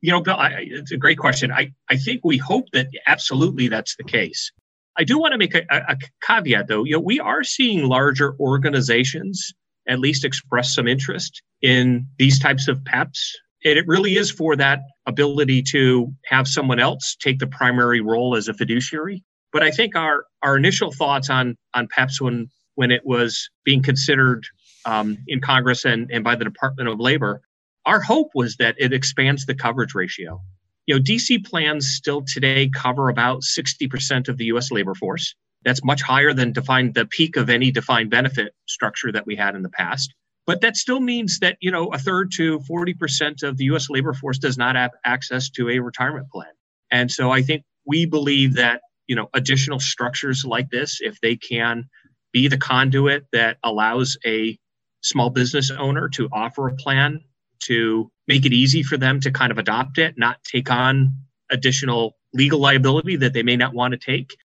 You 0.00 0.10
know, 0.10 0.20
Bill, 0.20 0.36
I, 0.36 0.64
it's 0.66 0.90
a 0.90 0.96
great 0.96 1.18
question. 1.18 1.52
I, 1.52 1.72
I 1.88 1.96
think 1.96 2.22
we 2.24 2.38
hope 2.38 2.70
that 2.72 2.88
absolutely 3.06 3.68
that's 3.68 3.94
the 3.94 4.04
case. 4.04 4.50
I 4.96 5.04
do 5.04 5.18
want 5.18 5.32
to 5.32 5.38
make 5.38 5.54
a, 5.54 5.64
a, 5.70 5.96
caveat, 6.22 6.68
though. 6.68 6.84
You 6.84 6.92
know, 6.92 7.00
we 7.00 7.18
are 7.18 7.44
seeing 7.44 7.86
larger 7.86 8.34
organizations 8.38 9.52
at 9.88 9.98
least 9.98 10.24
express 10.24 10.74
some 10.74 10.86
interest 10.86 11.42
in 11.60 12.06
these 12.18 12.38
types 12.38 12.68
of 12.68 12.78
PEPs. 12.80 13.18
And 13.64 13.78
it 13.78 13.86
really 13.86 14.16
is 14.16 14.30
for 14.30 14.56
that 14.56 14.80
ability 15.06 15.62
to 15.70 16.12
have 16.26 16.46
someone 16.46 16.78
else 16.78 17.16
take 17.20 17.38
the 17.38 17.46
primary 17.46 18.00
role 18.00 18.36
as 18.36 18.48
a 18.48 18.54
fiduciary. 18.54 19.24
But 19.52 19.62
I 19.62 19.70
think 19.70 19.96
our, 19.96 20.24
our 20.42 20.56
initial 20.56 20.92
thoughts 20.92 21.30
on, 21.30 21.56
on 21.74 21.88
PEPs 21.88 22.20
when, 22.20 22.48
when 22.74 22.90
it 22.90 23.02
was 23.04 23.48
being 23.64 23.82
considered 23.82 24.44
um, 24.84 25.18
in 25.26 25.40
Congress 25.40 25.84
and, 25.84 26.10
and 26.10 26.24
by 26.24 26.36
the 26.36 26.44
Department 26.44 26.88
of 26.88 27.00
Labor, 27.00 27.40
our 27.86 28.00
hope 28.00 28.30
was 28.34 28.56
that 28.56 28.76
it 28.78 28.92
expands 28.92 29.46
the 29.46 29.54
coverage 29.54 29.94
ratio. 29.94 30.40
You 30.86 30.96
know, 30.96 31.00
DC 31.00 31.44
plans 31.44 31.88
still 31.88 32.22
today 32.22 32.68
cover 32.68 33.08
about 33.08 33.42
60% 33.42 34.28
of 34.28 34.36
the 34.36 34.46
US 34.46 34.70
labor 34.70 34.94
force. 34.94 35.34
That's 35.64 35.84
much 35.84 36.02
higher 36.02 36.32
than 36.32 36.52
defined 36.52 36.94
the 36.94 37.06
peak 37.06 37.36
of 37.36 37.48
any 37.48 37.70
defined 37.70 38.10
benefit 38.10 38.52
structure 38.66 39.12
that 39.12 39.26
we 39.26 39.36
had 39.36 39.54
in 39.54 39.62
the 39.62 39.68
past. 39.70 40.12
But 40.44 40.60
that 40.62 40.76
still 40.76 40.98
means 40.98 41.38
that, 41.38 41.56
you 41.60 41.70
know, 41.70 41.86
a 41.88 41.98
third 41.98 42.32
to 42.32 42.58
40% 42.60 43.44
of 43.44 43.56
the 43.56 43.64
US 43.66 43.88
labor 43.88 44.12
force 44.12 44.38
does 44.38 44.58
not 44.58 44.74
have 44.74 44.90
access 45.04 45.48
to 45.50 45.70
a 45.70 45.78
retirement 45.78 46.28
plan. 46.30 46.50
And 46.90 47.10
so 47.10 47.30
I 47.30 47.42
think 47.42 47.62
we 47.86 48.06
believe 48.06 48.54
that, 48.54 48.82
you 49.06 49.14
know, 49.14 49.28
additional 49.34 49.78
structures 49.78 50.44
like 50.44 50.68
this, 50.70 50.98
if 51.00 51.20
they 51.20 51.36
can 51.36 51.84
be 52.32 52.48
the 52.48 52.58
conduit 52.58 53.26
that 53.32 53.58
allows 53.62 54.16
a 54.26 54.58
small 55.02 55.30
business 55.30 55.70
owner 55.70 56.08
to 56.08 56.28
offer 56.32 56.68
a 56.68 56.74
plan 56.74 57.20
to 57.66 58.10
make 58.28 58.46
it 58.46 58.52
easy 58.52 58.82
for 58.82 58.96
them 58.96 59.20
to 59.20 59.30
kind 59.30 59.52
of 59.52 59.58
adopt 59.58 59.98
it, 59.98 60.14
not 60.16 60.42
take 60.44 60.70
on 60.70 61.14
additional 61.50 62.16
legal 62.32 62.58
liability 62.58 63.16
that 63.16 63.32
they 63.32 63.42
may 63.42 63.56
not 63.56 63.74
want 63.74 63.92
to 63.92 63.98
take. 63.98 64.36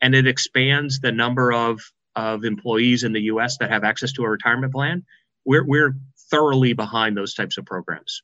And 0.00 0.14
it 0.14 0.26
expands 0.26 1.00
the 1.00 1.12
number 1.12 1.52
of, 1.52 1.80
of 2.14 2.44
employees 2.44 3.04
in 3.04 3.12
the 3.12 3.22
US 3.22 3.58
that 3.58 3.70
have 3.70 3.84
access 3.84 4.12
to 4.12 4.24
a 4.24 4.28
retirement 4.28 4.72
plan. 4.72 5.04
We're, 5.44 5.64
we're 5.64 5.96
thoroughly 6.30 6.72
behind 6.72 7.16
those 7.16 7.34
types 7.34 7.56
of 7.56 7.64
programs. 7.64 8.22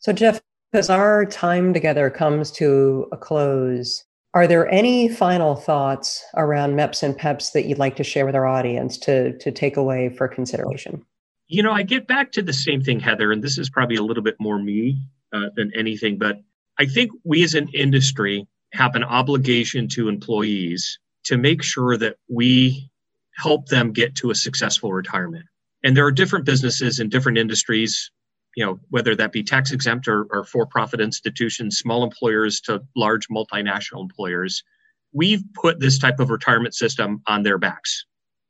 So, 0.00 0.12
Jeff, 0.12 0.40
as 0.72 0.90
our 0.90 1.24
time 1.24 1.72
together 1.72 2.10
comes 2.10 2.50
to 2.52 3.06
a 3.12 3.16
close, 3.16 4.04
are 4.34 4.48
there 4.48 4.68
any 4.68 5.08
final 5.08 5.54
thoughts 5.54 6.24
around 6.36 6.74
MEPs 6.74 7.04
and 7.04 7.16
PEPs 7.16 7.52
that 7.52 7.66
you'd 7.66 7.78
like 7.78 7.96
to 7.96 8.04
share 8.04 8.26
with 8.26 8.34
our 8.34 8.46
audience 8.46 8.98
to, 8.98 9.38
to 9.38 9.52
take 9.52 9.76
away 9.76 10.08
for 10.08 10.26
consideration? 10.26 11.06
You 11.54 11.62
know, 11.62 11.70
I 11.70 11.84
get 11.84 12.08
back 12.08 12.32
to 12.32 12.42
the 12.42 12.52
same 12.52 12.82
thing, 12.82 12.98
Heather, 12.98 13.30
and 13.30 13.40
this 13.40 13.58
is 13.58 13.70
probably 13.70 13.94
a 13.94 14.02
little 14.02 14.24
bit 14.24 14.34
more 14.40 14.58
me 14.58 14.98
uh, 15.32 15.50
than 15.54 15.70
anything, 15.76 16.18
but 16.18 16.40
I 16.80 16.86
think 16.86 17.12
we 17.22 17.44
as 17.44 17.54
an 17.54 17.68
industry 17.68 18.48
have 18.72 18.96
an 18.96 19.04
obligation 19.04 19.86
to 19.90 20.08
employees 20.08 20.98
to 21.26 21.36
make 21.36 21.62
sure 21.62 21.96
that 21.96 22.16
we 22.28 22.90
help 23.36 23.68
them 23.68 23.92
get 23.92 24.16
to 24.16 24.32
a 24.32 24.34
successful 24.34 24.92
retirement. 24.92 25.44
And 25.84 25.96
there 25.96 26.04
are 26.04 26.10
different 26.10 26.44
businesses 26.44 26.98
in 26.98 27.08
different 27.08 27.38
industries, 27.38 28.10
you 28.56 28.66
know, 28.66 28.80
whether 28.90 29.14
that 29.14 29.30
be 29.30 29.44
tax 29.44 29.70
exempt 29.70 30.08
or, 30.08 30.26
or 30.30 30.42
for 30.42 30.66
profit 30.66 31.00
institutions, 31.00 31.78
small 31.78 32.02
employers 32.02 32.60
to 32.62 32.82
large 32.96 33.28
multinational 33.28 34.02
employers. 34.02 34.64
We've 35.12 35.44
put 35.54 35.78
this 35.78 36.00
type 36.00 36.18
of 36.18 36.30
retirement 36.30 36.74
system 36.74 37.22
on 37.28 37.44
their 37.44 37.58
backs. 37.58 38.06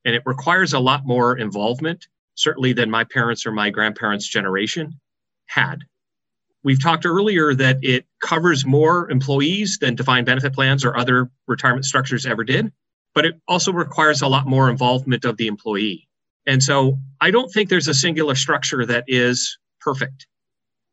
And 0.06 0.14
it 0.14 0.22
requires 0.24 0.72
a 0.72 0.80
lot 0.80 1.02
more 1.04 1.36
involvement 1.36 2.06
certainly 2.34 2.72
than 2.72 2.90
my 2.90 3.04
parents 3.04 3.46
or 3.46 3.52
my 3.52 3.70
grandparents' 3.70 4.28
generation 4.28 5.00
had. 5.46 5.84
We've 6.62 6.82
talked 6.82 7.04
earlier 7.04 7.54
that 7.54 7.78
it 7.82 8.06
covers 8.22 8.64
more 8.64 9.10
employees 9.10 9.78
than 9.80 9.94
defined 9.94 10.26
benefit 10.26 10.54
plans 10.54 10.84
or 10.84 10.96
other 10.96 11.30
retirement 11.46 11.84
structures 11.84 12.24
ever 12.24 12.42
did, 12.42 12.72
but 13.14 13.26
it 13.26 13.34
also 13.46 13.72
requires 13.72 14.22
a 14.22 14.28
lot 14.28 14.46
more 14.46 14.70
involvement 14.70 15.24
of 15.24 15.36
the 15.36 15.46
employee. 15.46 16.08
And 16.46 16.62
so 16.62 16.98
I 17.20 17.30
don't 17.30 17.50
think 17.52 17.68
there's 17.68 17.88
a 17.88 17.94
singular 17.94 18.34
structure 18.34 18.84
that 18.86 19.04
is 19.06 19.58
perfect. 19.80 20.26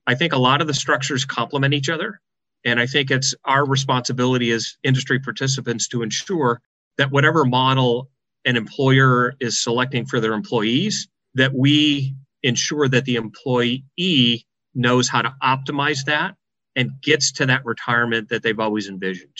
I 0.08 0.16
think 0.16 0.34
a 0.34 0.38
lot 0.38 0.62
of 0.62 0.68
the 0.68 0.74
structures 0.74 1.24
complement 1.24 1.74
each 1.74 1.90
other. 1.90 2.20
And 2.66 2.80
I 2.80 2.86
think 2.86 3.10
it's 3.10 3.34
our 3.46 3.66
responsibility 3.66 4.52
as 4.52 4.78
industry 4.84 5.20
participants 5.20 5.88
to 5.90 6.04
ensure 6.04 6.62
that 6.98 7.12
whatever 7.12 7.46
model 7.46 8.10
an 8.46 8.58
employer 8.58 9.34
is 9.40 9.62
selecting 9.62 10.06
for 10.06 10.20
their 10.20 10.34
employees 10.34 11.08
that 11.36 11.54
we 11.54 12.16
ensure 12.44 12.88
that 12.88 13.06
the 13.06 13.16
employee 13.16 14.46
knows 14.74 15.10
how 15.10 15.22
to 15.22 15.34
optimize 15.44 16.06
that 16.06 16.36
and 16.76 16.92
gets 17.02 17.32
to 17.34 17.46
that 17.46 17.66
retirement 17.66 18.30
that 18.30 18.44
they've 18.44 18.60
always 18.60 18.88
envisioned. 18.88 19.36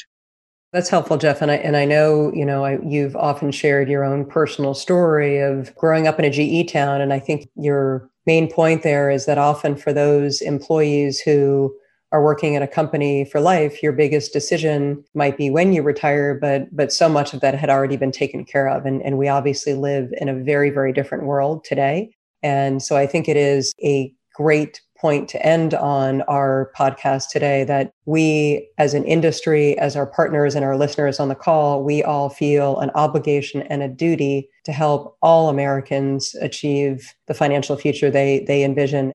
That's 0.74 0.90
helpful, 0.90 1.18
Jeff. 1.18 1.42
And 1.42 1.52
I 1.52 1.56
and 1.56 1.76
I 1.76 1.84
know 1.84 2.32
you 2.34 2.46
know 2.46 2.64
I, 2.64 2.80
you've 2.82 3.16
often 3.16 3.52
shared 3.52 3.90
your 3.90 4.06
own 4.06 4.26
personal 4.26 4.74
story 4.74 5.40
of 5.40 5.76
growing 5.76 6.08
up 6.08 6.18
in 6.18 6.26
a 6.26 6.30
GE 6.30 6.72
town, 6.72 7.02
and 7.02 7.12
I 7.12 7.20
think 7.20 7.50
your 7.56 8.10
main 8.26 8.50
point 8.50 8.84
there 8.84 9.10
is 9.10 9.26
that 9.26 9.38
often 9.38 9.76
for 9.76 9.92
those 9.92 10.42
employees 10.42 11.20
who 11.20 11.76
are 12.12 12.24
working 12.24 12.56
at 12.56 12.62
a 12.62 12.68
company 12.68 13.26
for 13.26 13.40
life, 13.40 13.82
your 13.82 13.94
biggest 13.94 14.34
decision 14.34 15.04
might 15.14 15.38
be 15.38 15.50
when 15.50 15.74
you 15.74 15.82
retire, 15.82 16.34
but 16.34 16.76
but 16.76 16.92
so 16.92 17.08
much 17.08 17.34
of 17.34 17.40
that 17.42 17.56
had 17.56 17.70
already 17.70 17.98
been 17.98 18.12
taken 18.12 18.44
care 18.44 18.68
of. 18.68 18.86
And, 18.86 19.02
and 19.02 19.18
we 19.18 19.28
obviously 19.28 19.74
live 19.74 20.10
in 20.20 20.28
a 20.28 20.36
very, 20.36 20.70
very 20.70 20.92
different 20.92 21.26
world 21.26 21.64
today. 21.64 22.14
And 22.44 22.82
so 22.82 22.98
I 22.98 23.08
think 23.08 23.30
it 23.30 23.38
is 23.38 23.74
a 23.84 24.14
great 24.34 24.82
point 25.02 25.28
to 25.28 25.44
end 25.46 25.74
on 25.74 26.22
our 26.24 26.72
podcast 26.78 27.30
today 27.30 27.64
that 27.64 27.92
we 28.06 28.70
as 28.78 28.94
an 28.94 29.04
industry, 29.06 29.78
as 29.80 29.96
our 29.96 30.06
partners 30.06 30.54
and 30.54 30.64
our 30.64 30.78
listeners 30.78 31.20
on 31.20 31.28
the 31.28 31.36
call, 31.36 31.84
we 31.84 32.04
all 32.04 32.30
feel 32.30 32.78
an 32.80 32.92
obligation 32.94 33.64
and 33.64 33.82
a 33.82 33.88
duty 33.88 34.48
to 34.64 34.72
help 34.72 35.18
all 35.22 35.50
Americans 35.50 36.36
achieve 36.40 37.14
the 37.28 37.34
financial 37.34 37.76
future 37.76 38.12
they 38.12 38.46
they 38.48 38.64
envision 38.64 39.12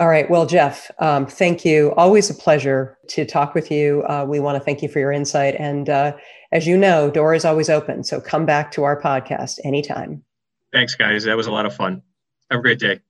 all 0.00 0.08
right. 0.08 0.28
Well, 0.28 0.44
Jeff, 0.44 0.90
um, 0.98 1.26
thank 1.26 1.64
you. 1.64 1.92
Always 1.96 2.28
a 2.28 2.34
pleasure 2.34 2.98
to 3.08 3.24
talk 3.24 3.54
with 3.54 3.70
you. 3.70 4.02
Uh, 4.08 4.24
we 4.28 4.40
want 4.40 4.56
to 4.56 4.64
thank 4.64 4.82
you 4.82 4.88
for 4.88 4.98
your 4.98 5.12
insight. 5.12 5.54
And 5.56 5.88
uh, 5.88 6.16
as 6.50 6.66
you 6.66 6.76
know, 6.76 7.10
door 7.10 7.32
is 7.32 7.44
always 7.44 7.70
open. 7.70 8.02
So 8.02 8.20
come 8.20 8.44
back 8.44 8.72
to 8.72 8.82
our 8.82 9.00
podcast 9.00 9.60
anytime. 9.64 10.24
Thanks, 10.72 10.96
guys. 10.96 11.22
That 11.24 11.36
was 11.36 11.46
a 11.46 11.52
lot 11.52 11.64
of 11.64 11.76
fun. 11.76 12.02
Have 12.50 12.58
a 12.58 12.62
great 12.62 12.80
day. 12.80 13.00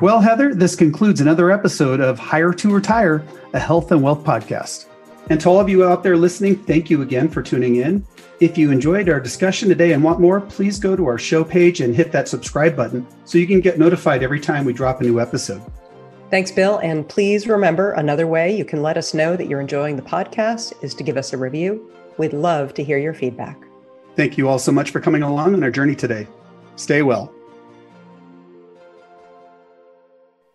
Well, 0.00 0.20
Heather, 0.20 0.54
this 0.54 0.76
concludes 0.76 1.20
another 1.20 1.50
episode 1.50 2.00
of 2.00 2.18
Hire 2.18 2.52
to 2.52 2.70
Retire, 2.72 3.22
a 3.52 3.58
health 3.58 3.92
and 3.92 4.02
wealth 4.02 4.24
podcast. 4.24 4.86
And 5.28 5.38
to 5.42 5.48
all 5.50 5.60
of 5.60 5.68
you 5.68 5.84
out 5.84 6.02
there 6.02 6.16
listening, 6.16 6.56
thank 6.56 6.88
you 6.88 7.02
again 7.02 7.28
for 7.28 7.42
tuning 7.42 7.76
in. 7.76 8.06
If 8.40 8.56
you 8.56 8.70
enjoyed 8.70 9.08
our 9.10 9.20
discussion 9.20 9.68
today 9.68 9.92
and 9.92 10.02
want 10.02 10.20
more, 10.20 10.40
please 10.40 10.78
go 10.78 10.96
to 10.96 11.06
our 11.06 11.18
show 11.18 11.44
page 11.44 11.80
and 11.80 11.94
hit 11.94 12.12
that 12.12 12.28
subscribe 12.28 12.76
button 12.76 13.06
so 13.24 13.36
you 13.36 13.46
can 13.46 13.60
get 13.60 13.78
notified 13.78 14.22
every 14.22 14.40
time 14.40 14.64
we 14.64 14.72
drop 14.72 15.00
a 15.00 15.04
new 15.04 15.20
episode. 15.20 15.62
Thanks, 16.30 16.52
Bill. 16.52 16.78
And 16.78 17.08
please 17.08 17.48
remember 17.48 17.92
another 17.92 18.26
way 18.26 18.54
you 18.54 18.64
can 18.64 18.82
let 18.82 18.98
us 18.98 19.14
know 19.14 19.34
that 19.34 19.48
you're 19.48 19.62
enjoying 19.62 19.96
the 19.96 20.02
podcast 20.02 20.72
is 20.84 20.94
to 20.94 21.02
give 21.02 21.16
us 21.16 21.32
a 21.32 21.38
review. 21.38 21.90
We'd 22.18 22.34
love 22.34 22.74
to 22.74 22.84
hear 22.84 22.98
your 22.98 23.14
feedback. 23.14 23.58
Thank 24.14 24.36
you 24.36 24.48
all 24.48 24.58
so 24.58 24.72
much 24.72 24.90
for 24.90 25.00
coming 25.00 25.22
along 25.22 25.54
on 25.54 25.62
our 25.62 25.70
journey 25.70 25.94
today. 25.94 26.26
Stay 26.76 27.02
well. 27.02 27.32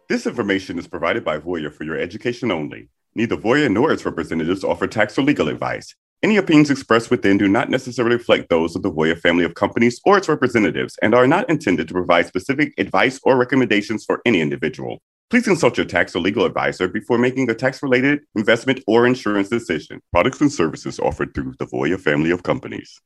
This 0.09 0.27
information 0.27 0.77
is 0.77 0.87
provided 0.87 1.23
by 1.23 1.39
Voya 1.39 1.73
for 1.73 1.85
your 1.85 1.97
education 1.97 2.51
only. 2.51 2.89
Neither 3.15 3.37
Voya 3.37 3.71
nor 3.71 3.91
its 3.91 4.05
representatives 4.05 4.63
offer 4.63 4.85
tax 4.85 5.17
or 5.17 5.23
legal 5.23 5.47
advice. 5.47 5.95
Any 6.21 6.37
opinions 6.37 6.69
expressed 6.69 7.09
within 7.09 7.37
do 7.37 7.47
not 7.47 7.69
necessarily 7.69 8.17
reflect 8.17 8.49
those 8.49 8.75
of 8.75 8.83
the 8.83 8.91
Voya 8.91 9.19
family 9.19 9.43
of 9.43 9.55
companies 9.55 9.99
or 10.05 10.17
its 10.17 10.29
representatives 10.29 10.97
and 11.01 11.15
are 11.15 11.25
not 11.25 11.49
intended 11.49 11.87
to 11.87 11.93
provide 11.93 12.27
specific 12.27 12.73
advice 12.77 13.19
or 13.23 13.37
recommendations 13.37 14.05
for 14.05 14.21
any 14.25 14.39
individual. 14.39 15.01
Please 15.29 15.45
consult 15.45 15.77
your 15.77 15.85
tax 15.85 16.15
or 16.15 16.19
legal 16.19 16.45
advisor 16.45 16.87
before 16.87 17.17
making 17.17 17.49
a 17.49 17.55
tax 17.55 17.81
related 17.81 18.19
investment 18.35 18.81
or 18.85 19.07
insurance 19.07 19.49
decision. 19.49 19.99
Products 20.11 20.41
and 20.41 20.51
services 20.51 20.99
offered 20.99 21.33
through 21.33 21.53
the 21.57 21.65
Voya 21.65 21.99
family 21.99 22.29
of 22.29 22.43
companies. 22.43 23.01